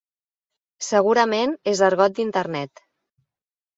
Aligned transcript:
Segurament 0.85 1.53
és 1.73 1.83
argot 1.91 2.17
d'Internet. 2.21 2.87